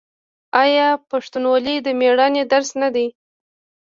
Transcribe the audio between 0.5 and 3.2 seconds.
آیا پښتونولي د میړانې درس نه دی؟